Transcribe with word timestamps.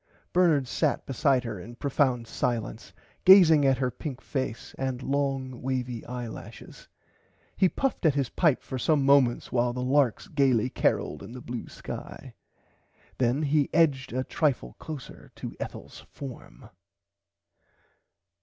Bernard 0.33 0.67
sat 0.67 1.05
beside 1.05 1.43
her 1.43 1.59
in 1.59 1.75
profound 1.75 2.25
silence 2.25 2.91
gazing 3.23 3.67
at 3.67 3.77
her 3.77 3.91
pink 3.91 4.19
face 4.19 4.73
and 4.79 5.03
long 5.03 5.61
wavy 5.61 6.03
eye 6.07 6.27
lashes. 6.27 6.87
He 7.55 7.69
puffed 7.69 8.03
at 8.07 8.15
his 8.15 8.27
pipe 8.29 8.63
for 8.63 8.79
some 8.79 9.05
moments 9.05 9.51
while 9.51 9.73
the 9.73 9.83
larks 9.83 10.27
gaily 10.27 10.71
caroled 10.71 11.21
in 11.21 11.33
the 11.33 11.39
blue 11.39 11.67
sky. 11.67 12.33
Then 13.19 13.43
he 13.43 13.69
edged 13.73 14.11
a 14.11 14.23
trifle 14.23 14.73
closer 14.79 15.31
to 15.35 15.55
Ethels 15.59 16.03
form. 16.09 16.71